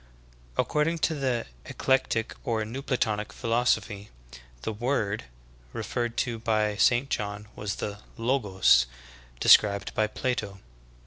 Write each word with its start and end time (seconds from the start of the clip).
"''According 0.57 0.97
to 1.05 1.13
the 1.13 1.45
Eclectic 1.65 2.33
or 2.43 2.65
New 2.65 2.81
Platonic 2.81 3.31
philosophy, 3.31 4.09
the 4.63 4.73
"Word" 4.73 5.25
referred 5.73 6.17
to 6.25 6.39
by 6.39 6.75
St. 6.75 7.07
John 7.07 7.45
was 7.55 7.75
the 7.75 7.99
"Logos" 8.17 8.87
described 9.39 9.93
by 9.93 10.07
Plato. 10.07 10.59